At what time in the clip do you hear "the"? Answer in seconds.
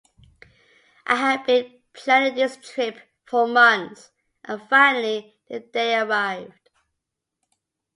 5.47-5.59